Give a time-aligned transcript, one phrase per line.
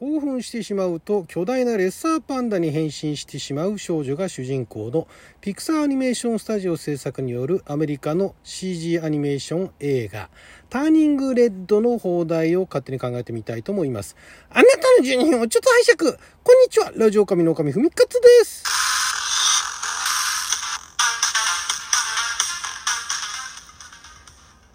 [0.00, 5.06] 興奮してしまうと巨大なレッサーパンダに変身してしまう少女が主人公の
[5.40, 10.30] ピクサーアニメーションスタジオ制作によるアメリカの CG アニメーション映画
[10.68, 14.16] ターニングレッドの放題を勝手に考えてみたいと思います。
[14.50, 16.18] あなたの12分をちょっと拝借。
[16.42, 16.90] こんにちは。
[16.96, 18.64] ラジオ神の神ふみかつです。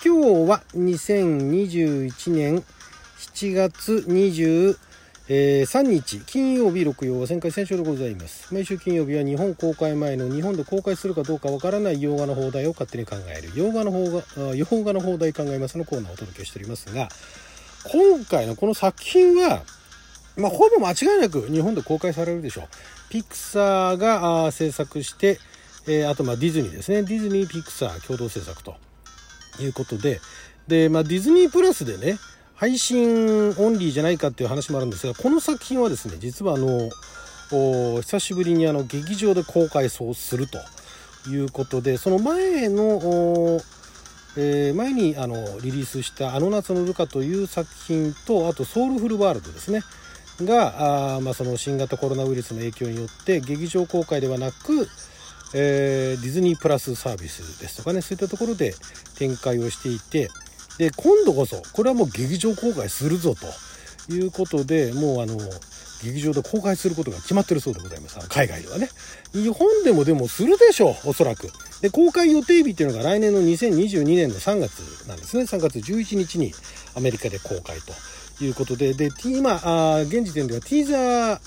[0.01, 0.15] 今
[0.45, 2.63] 日は2021年
[3.17, 4.88] 7月20
[5.31, 8.51] えー、3日金曜日6曜は旋回戦勝でございます。
[8.51, 13.51] 毎週金曜日は日本公開前の日本で公開するかどうかわからない洋画の放題を勝手に考える。
[13.53, 14.23] 洋画の方が
[14.55, 17.09] 洋画の放題考えますのコーナーをお届けしておりますが
[17.91, 19.61] 今回のこの作品は
[20.35, 22.67] まあ、ほぼ間違いなく日本で公開されるでしょう。
[23.11, 25.37] ピクサーが制作して、
[25.85, 27.03] えー、あとまディズニーですね。
[27.03, 28.77] ディズニーピクサー共同制作と
[29.59, 30.21] いうことで。
[30.67, 32.17] で、まあ、ディズニープラスでね
[32.59, 36.89] 配信オンリーじゃないかっていう話もあるんですがこの作品はですね実はあの
[38.01, 40.59] 久しぶりにあの劇場で公開そうすると
[41.29, 43.61] いうことでその前の、
[44.35, 49.81] えー、前にあのリリースした「あの夏のルカ」という作品とあと「ソウルフルワールド」ですね。
[50.41, 54.87] があ、まあ、その新型コロナウイルスの影響によって劇場公開ではなく、
[55.53, 58.73] えー、ディズニープラスサービスですとかねそういったところで
[59.17, 60.29] 展開をしていて
[60.79, 65.37] で今度こそこれはもう劇場公開するぞということでもうあの
[66.01, 68.17] 劇場で公開することが決まってるそうでございます。
[68.29, 68.87] 海外ではね。
[69.33, 71.49] 日本でもでもするでしょうおそらく。
[71.81, 75.43] で公開予定日っていうのが来年の2022年の3月なんですね。
[75.43, 76.53] 3月11日に
[76.95, 77.93] アメリカで公開と
[78.43, 78.93] いうことで。
[78.93, 81.39] で今あ現時点ではティーザー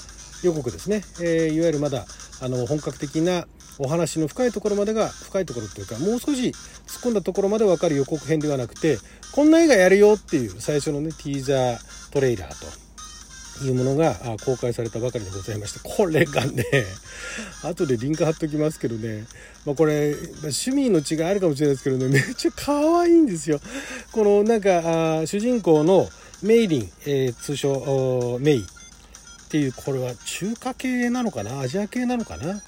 [0.47, 2.05] 予告ですね、えー、いわゆるまだ
[2.43, 3.47] あの本格的な
[3.79, 6.48] お話の深いところまでが深いところっていうかもう少し
[6.87, 8.98] 突っ込んだところまで分かる予告編ではなくて
[9.33, 16.65] こんな映画やるよっていう最初のねティーザートレーラーというものが公開されたばかりでございましてこれがね
[17.63, 19.25] 後でリンク貼っときますけどね、
[19.65, 23.61] まあ、これ趣味の違いあるかもしれないですけどねめっちゃ可愛いんですよ。
[24.11, 26.09] このなんか主人公の
[26.42, 28.67] メイリン、えー、通称メイ。
[29.52, 31.61] っていうこれは中華系なのかな？
[31.61, 32.63] アジア系なのかな？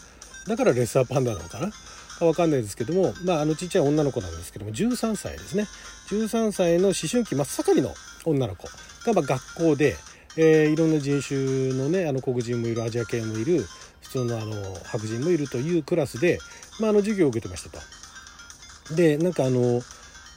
[0.47, 1.69] だからレッサーパンダなのかな？
[1.69, 5.67] か分かんないですけども、まあ、あのちっちゃい女の子なんですけども13歳ですね。
[6.11, 7.95] 13歳の思春期真っ盛りの
[8.27, 8.69] 女の子
[9.07, 9.97] がま学校で、
[10.37, 13.65] えー、いろんな人種のねあの黒人もいるアジア系もいる
[14.03, 16.39] 普通のあの白人もいるというクラスで、
[16.81, 17.71] まあ、あの授業を受けてました
[18.91, 18.95] と。
[18.95, 19.81] でなんかあの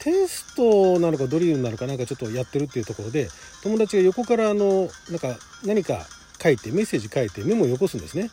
[0.00, 3.28] テストなのかドリルなのかなんかちょっとやってるっていうところで
[3.62, 6.06] 友達が横からあのなんか何か
[6.40, 8.30] 書いてメッセージ書いてメモをよこすんですね。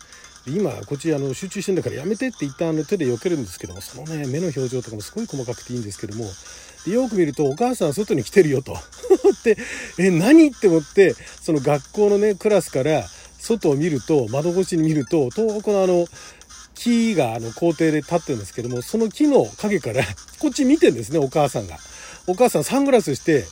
[0.47, 6.25] 今こっちあの集中してんだからやめてって一旦あの手で避けるんですけどもそのね目の表情とかもすごい細かくていいんですけども
[6.85, 8.73] でよく見るとお母さん外に来てるよと
[9.33, 9.57] って
[9.97, 16.07] え何って思ってその学校のねクラスから外を見ると窓越しに見ると遠くのあの
[16.75, 20.03] 木があの校庭で立ってるんですけどもその木の影から
[20.37, 21.79] こっち見てんですねお母さんが。
[22.27, 23.45] お母さんサングラスして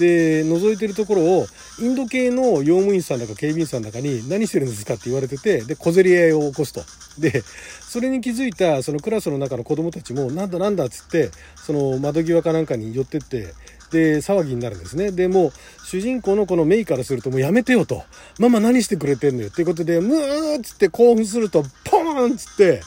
[0.00, 1.46] で覗いてるところを
[1.78, 6.82] インド系の用務員さんだか警備員さんだかに何してるんですかって言われててで小競り合いを起こすと。
[7.20, 13.52] でそれに気づいたそのクラスの中の子供たちもなんだなんだっつってその窓際かなんかに寄ってって
[13.90, 15.12] で騒ぎになるんですね。
[15.12, 15.52] でもう
[15.84, 18.04] 主人公のこのメイからするともうやめてよと。
[18.38, 19.48] ママ何してくれてんのよ。
[19.48, 22.80] っていうことでムーっつって興奮するとポーンっつって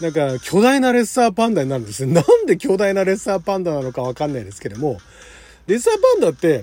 [0.00, 4.98] なんか巨大なレッサーパンダになるんですなんで巨大なレッサーパンダなのかわかんないですけども
[5.66, 6.60] レッサーパンダって、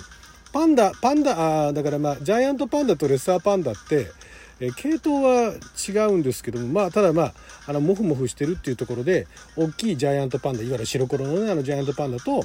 [0.54, 4.12] パンダ、パンダ、あだからまあ、ジャイアントパンダとレッサーパンダって、
[4.60, 5.56] え系統は
[5.90, 7.34] 違うんですけども、まあ、ただまあ、
[7.66, 9.26] あの、モフモフしてるっていうところで、
[9.56, 12.44] 大きいジャイアントパンダ、いわゆる白黒のね、あのジャイアントパンダと、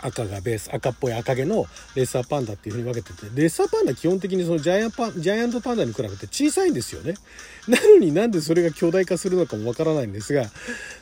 [0.00, 7.14] 赤がベース赤っぽい赤毛のレッサーパンダっていうふうに分けててレッサーパンダ基本的にそのジャイアンパジャイアントパンダに比べて小さいんですよね。
[7.68, 10.50] なのになんでそれが巨大化するのかもわからないんですが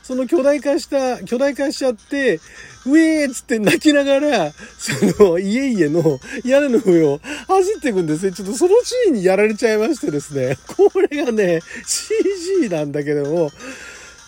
[0.02, 2.40] その巨大化した巨大化しちゃって
[2.86, 8.32] ウェーっつって泣きながらその家々の屋根の上を走っていくんですね。
[8.32, 10.58] ちょっとそのシーンにやられちゃいましてですね。
[10.66, 13.52] これがね CG なんだけども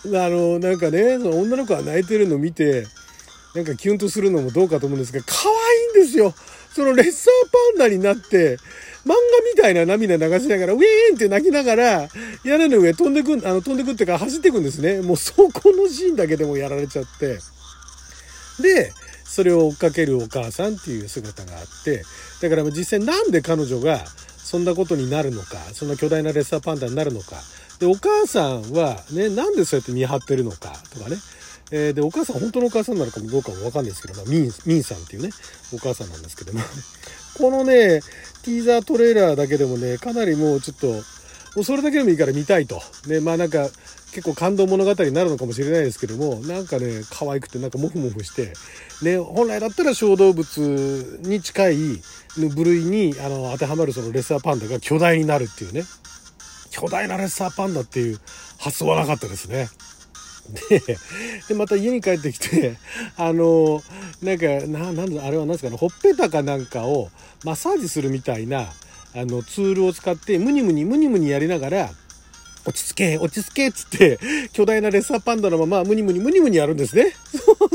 [0.05, 2.87] あのなんかねその女の子が泣いてるのを見て
[3.55, 6.33] なんかキュンとするのもどうかと思うんですが、可愛いんですよ。
[6.73, 8.57] そのレッサーパンダになって、
[9.05, 9.15] 漫画
[9.55, 12.09] みたいな涙流しながら、ウィーンって泣きながら、
[12.43, 15.01] 屋根の上飛んでくん、あの、飛んでくってか走ってくんですね。
[15.01, 17.39] もうそこのシーンだけでもやられちゃって。
[18.61, 18.93] で、
[19.25, 22.03] それを追っかけるお母さんっていう姿があって、
[22.41, 23.99] だから実際なんで彼女が
[24.37, 27.37] そんなことになるのか、そんな巨大なレッサーパンダになるのか。
[27.79, 31.17] で、お母さんはね、なんでそうやって見張ってるのかとかね。
[31.71, 35.29] えー、で、お母さん、本当のお母さんなのかもどうかもわかんないですけど、まあ、ミン、ミンさんっていうね、
[35.73, 36.61] お母さんなんですけども、
[37.37, 38.01] このね、
[38.43, 41.03] ティーザートレーラーだけでもね、かなりもうちょっと、も
[41.61, 42.81] うそれだけでもいいから見たいと。
[43.07, 43.69] ね、まあなんか、
[44.11, 48.53] 結構感動物語になるのかもしれないですけども、なんかね、可愛くてなんかモフモフして、
[49.03, 51.75] ね、本来だったら小動物に近い
[52.37, 55.83] 部類にあの当てはまるそのレッサーパンダが巨大になるっていうね。
[56.71, 58.19] 巨大なレッサーパンダっていう
[58.57, 59.69] 発想はなかったですね。
[60.69, 60.81] で、
[61.47, 62.77] で、また家に帰ってきて、
[63.17, 63.81] あの、
[64.21, 67.09] なんか、な、ん、あれは何ですかね、ほっぺたかなんかを
[67.43, 68.67] マッサージするみたいな、
[69.15, 71.89] あの、ツールを使って、ムニムニ、ムニムニやりながら、
[72.69, 74.19] 落ち着け、落ち着けっつって、
[74.53, 77.13] 巨大なレッサーパンダのまま、ムニムニ、ムニムニやるんですね。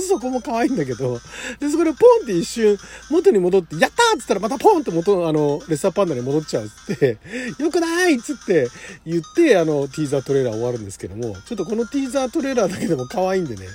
[0.09, 1.21] そこも可愛いんだけど、
[1.59, 2.79] で、そこでポンって一瞬、
[3.11, 7.19] 元に戻って、やったっつったらまたポンって元、あの、レッサーパンダに戻っちゃうっつって、
[7.59, 8.69] よくないっつって
[9.05, 13.67] 言って、あの、ティーザートレーラー終わるんですけども、ちょっとこのティーザートレーラーだけでも可愛いんでね、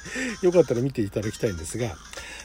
[0.41, 1.89] よかったら見ていただきたいんですが、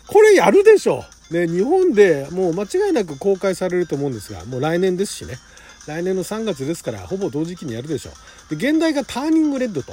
[0.09, 5.39] これやるでしょね、日本でもう間違いなく公開されると思うんですが、もう来年ですしね。
[5.87, 8.11] 来年の3月ですから、ほぼ同時期にやるでしょ
[8.51, 8.57] う。
[8.57, 9.93] で、現代がターニングレッドと。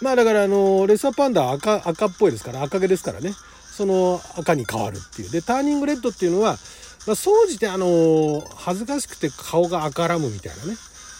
[0.00, 3.32] まあだからあの、レッサーパンダは赤、赤っぽいですから、赤毛ですからね。
[3.72, 5.30] その赤に変わるっていう。
[5.30, 6.58] で、ターニングレッドっていうのは、
[7.06, 10.76] まあ、総じてあの、恥ずかしくて顔が赤らむみたいなね。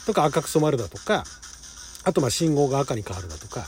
[0.07, 1.25] とか赤く染まるだとか、
[2.05, 3.65] あとまあ信号が赤に変わるだとか、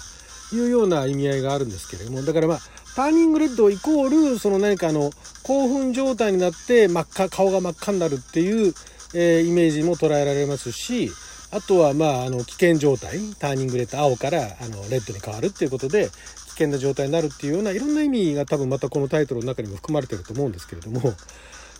[0.53, 2.59] いうような意味合いがあるんですけれども、だからまあ、
[2.95, 5.11] ターニングレッドイコール、その何かあの、
[5.43, 8.75] 興奮状態になって真っ赤、顔が真っ赤になるっていう、
[9.15, 11.11] えー、イメージも捉えられますし、
[11.51, 16.09] あとは、まあ、あの、危険状態、ターニングレッド、青から、あの、レッドに変わるっていうことで、
[16.47, 21.15] 危険な状態になるっていうような、いろんな意味が多分またこのタイトルの中にも含まれてると思うんですけれども、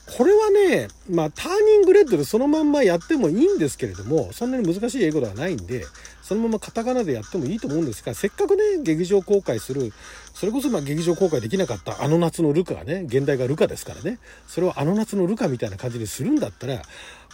[0.07, 5.87] これはね、まあ、ターニングレッドでそのまんまやってもいいんですけれども、そんなに難しい英語ではないんで、
[6.23, 9.93] そのままカタカナでやってもいいと思うんですが、せっかくね、劇場公開する、
[10.35, 16.83] それこそまあ劇場公開できなかったあの夏のルカがね、現代がルカですからね、それをあの夏のルカみたいな感じにするんだったら、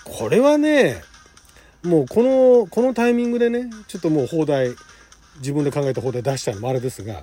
[0.05, 1.03] これはね、
[1.83, 4.75] もうこの、このタイミングでね、ちょっともう放題、
[5.39, 7.23] 自分で考えた放題出したのもあれですが、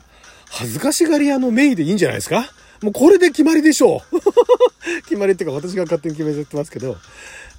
[0.49, 2.49] 恥ずかしがり屋のメイでいいんじゃないですか？
[2.81, 4.21] もうこれで決まりでしょう。
[5.03, 6.97] 決まりっていうか私が勝手に決めちゃってますけど、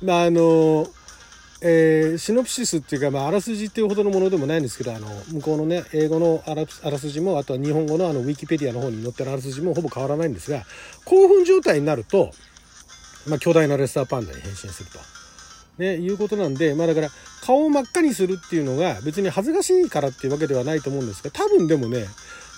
[0.03, 0.89] まああの、
[1.61, 10.65] えー、シノプシスっていうか、まあ、あらすじっていうほどのものでもないんですけど、あの、向こうのね、英語のあらあらすじも、あとは日本語のあの、ウィキペディアの方に載ってるあらすじもほぼ変わらないんですが、
[11.05, 12.31] 興奮状態になると、
[13.29, 14.99] まあ、巨大なレッサーパンダに変身すると。
[15.79, 17.11] ね、いうことなんで、まあだから、
[17.43, 22.07] 顔を真っ赤にするっていうのが別に恥ずかしいからっていうわけではないと思うんですが、多分でもね、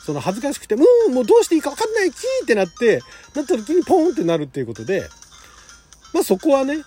[0.06, 3.00] その恥ずかしくて、もう、もうどうしていいか分かんない、キーってなって、
[3.34, 5.06] なった時にポーンってなるっていうことで、
[6.14, 6.78] まあそこはね、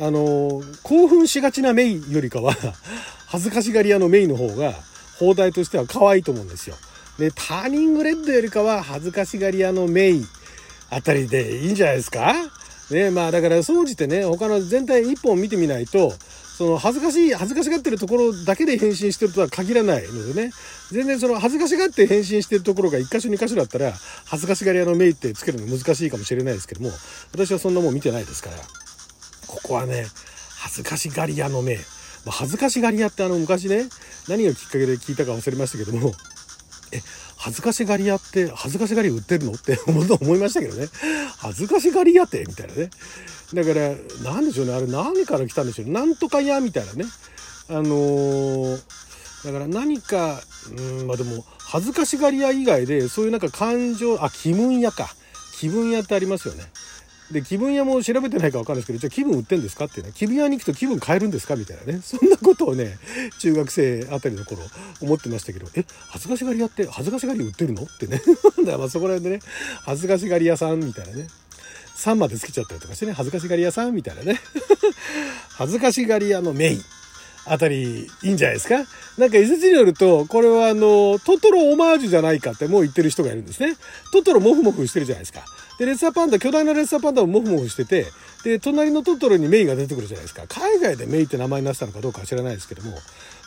[0.00, 2.54] あの、興奮しがちなメイよりかは
[3.26, 4.74] 恥ずかしがり屋のメイの方が、
[5.18, 6.76] 放題としては可愛いと思うんですよ。
[7.18, 10.24] で、ターニングレッドよりかは恥ずかしがり屋のメイ
[10.88, 12.34] あたりでいいんじゃないですか？
[12.90, 16.12] ね、まあだから総じてね、他の全体一本見てみないと、
[16.60, 20.52] その恥ずかしい、恥ずかしがってるところだけで変身してるとは限らないのでね、
[20.90, 23.92] 全然その恥ずかしがって変身してるところが1箇所2箇所だったら、
[24.26, 26.90] 恥ずかしがり屋のメイってつけるの難しいかもしれないですけども、
[27.32, 28.56] 私はそんなもん見てないですから、
[29.46, 30.06] ここはね、
[30.58, 31.76] 恥ずかしがり屋のメイ。
[31.76, 31.82] ま
[32.26, 33.88] あ、恥ずかしがり屋ってあの昔ね、
[34.28, 36.12] 何がきっかけで聞いたか忘れましたけども、
[36.92, 37.00] え、
[37.42, 39.52] 恥ずかしがり屋って恥ずかしがり売ってるの？
[39.52, 40.88] って 思いましたけどね。
[41.38, 42.44] 恥ずかしがり屋って？
[42.46, 42.90] みたいなね。
[43.54, 44.74] だから、何でしょうね。
[44.74, 45.88] あれ何から来たんでしょう。
[45.88, 47.06] なんとか屋みたいなね。
[47.70, 48.80] あのー、
[49.44, 50.42] だから何か、
[50.76, 55.14] うん、まあでも、恥ずかしがり屋以外で、そういうなんか感情、あ、気分屋か。
[55.58, 56.64] 気分屋ってありますよね。
[57.32, 62.00] で、気分屋も調べてないか分かるんですけど、じゃあ気分売ってんですかってね、気分屋に行くと気分変えるんですかみたいなね。
[62.02, 62.98] そんなことをね、
[63.38, 64.62] 中学生あたりの頃
[65.00, 68.20] 思ってましたけど、え、恥ずかしがり屋って恥ずかしがり売ってるのってね。
[68.58, 69.42] だからまあそこら辺でね、
[69.84, 71.28] 恥ずかしがり屋さんみたいなね。
[71.96, 74.40] 3までつけちゃったりとかしてね、恥ずかしがり屋さんみたいなね。
[75.56, 76.82] 恥ずかしがり屋のメイン。
[77.46, 78.84] あたりいいんじゃないですか？
[79.18, 83.76] なんか一説によると、これはあの、トトロオマージュじゃないかってもう言ってる人がいるんですね。
[84.12, 85.44] トトロモフモフしてるじゃないですか。
[85.80, 88.04] で、レッサーパンダ、巨大なレッサーパンダもモフモフしてて、
[88.44, 90.44] で、隣のトトロにメイが出てくるじゃないですか。
[90.46, 92.98] 海外でメイって名前になってたのかどうかは知らないですけども、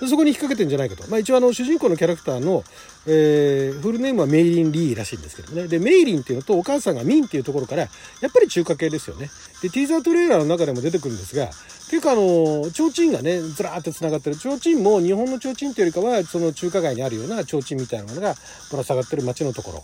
[0.07, 1.07] そこに引っ掛けてんじゃないかと。
[1.11, 2.63] まあ一応あの、主人公のキャラクターの、
[3.05, 5.67] えー、フルネームはメイリン・リーらしいんですけどね。
[5.67, 9.29] で、メイリンっていうのとお母さんがミンっていうところから、やっぱり中華系ですよね。
[9.61, 11.51] で、ティーザートレーラーの中でも出てくるんですが、
[11.91, 14.37] 結構あの、提灯がね、ずらーって繋がってる。
[14.37, 18.33] 提灯も日本の提灯っていうよりかは、その中華街にあるような提灯みたいなものが
[18.71, 19.83] ぶら下がってる街のところ。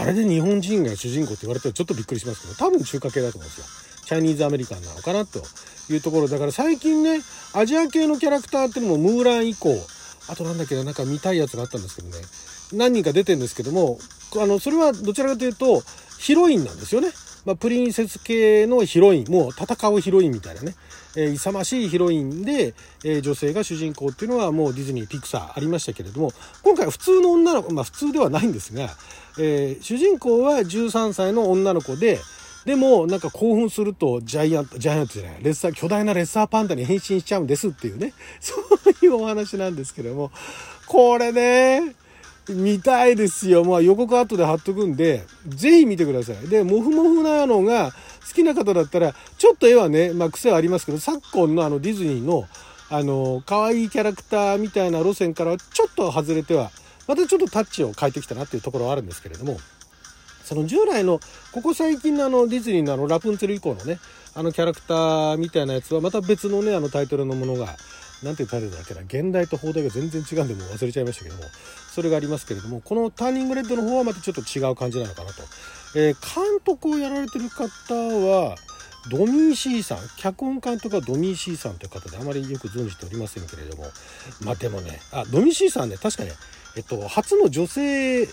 [0.00, 3.66] あれで日本人が主人公って言われたらちょっとびっくりしますけど、多分中華系だと思うんですよ。
[4.06, 5.42] チャイニーズアメリカンなのかなと
[5.90, 6.28] いうところ。
[6.28, 7.20] だから最近ね、
[7.52, 9.76] アジア系のキャラクターっていうのもムーラン以降、
[10.28, 12.16] あとなんだけど、なんか見たいやつがあったんですけどね、
[12.72, 13.98] 何人か出てるんですけども、
[14.38, 15.82] あの、それはどちらかというと、
[16.18, 17.10] ヒロインなんですよね。
[17.44, 20.74] まあ、プリンセス系のヒロイン、もう戦うヒロインみたいなね、
[21.16, 26.32] えー、勇ましいヒロインで、えー、女性が主人公っていうのはもうディズニー、ピクサーありましたけれども、
[26.62, 28.90] 今回は普通の女の子、まあ普通ではないんですが、
[29.38, 32.18] えー、主人公は13歳の女の子で、
[32.64, 38.54] でも、なんか興奮すると、ジャイアント、ジャイアントじゃない、レッサー、巨大なレッサーパンダに変身しちゃうんですっていうね、そ
[39.02, 40.30] ういうお話なんですけども、
[40.86, 41.94] これね、
[42.50, 43.64] 見たいですよ。
[43.64, 46.48] まあ予告後で貼っとくんで、ぜひ見てください。
[46.48, 47.92] で、モフモフなのが
[48.28, 52.46] 好きな方だったら、ちょっと絵はね、まあ癖はありますけど、昨今のあのディズニーの、
[52.90, 56.70] あの、可愛いキャラクターみたいな路線からはちょっと外れては、
[57.06, 59.58] またちょっとタッチを変えてきたなっていうところはあるんですけれども、
[60.44, 61.20] その従来の、
[61.52, 63.98] ここ最近のあのディズニーのあのラプンツェル以降のね、
[64.34, 67.76] あのキャラクターみたいなやつはまた別のね、あのタイトルのものが、
[68.22, 71.44] なんていうタイトルだっけな、現代と放題が全然違うんでもう忘れちゃいましたけども、
[71.94, 75.42] それがありますけれども、このターニングレッドの方はまたちょっと違う感じなのかなと。
[75.94, 78.56] えー、監督をやられてる方は、
[79.08, 83.84] ドミー・シーさん、脚本監督はドミー・シーさんという方であまりよく存じておりませんけれども、
[84.42, 86.32] まあでもね、あ、ドミー・シーさんね、確かね、
[86.76, 88.28] えっと、初の女性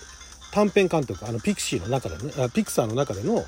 [0.52, 3.44] 短編監督、あの、ピクシーの中でね、あピクサーの中での、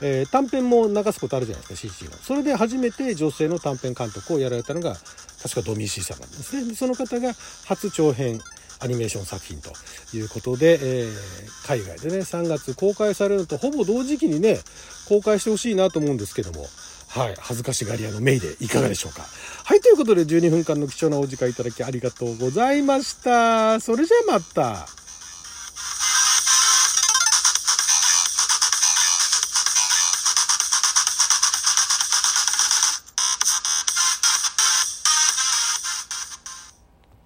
[0.00, 2.16] えー、短編も流すことあるじゃないですか、CG の。
[2.18, 4.96] それで初めて女性の短編監督をやられたのが、
[5.44, 6.70] 確かドミーシーさんなんですね。
[6.70, 7.34] でその方が
[7.66, 8.40] 初長編
[8.80, 9.70] アニメーション作品と
[10.16, 14.58] いうことで、えー、海外でね、3月公開されるとほぼ同時期にね、
[15.06, 16.66] 公開してほしいなと思うんですけども、
[17.08, 19.22] はい、恥ずかしがり屋のメイでいかがでしょうか。
[19.64, 23.80] はい、ということで12分間の貴重なお時間いただきありがとうございました。
[23.80, 25.03] それじゃあまた。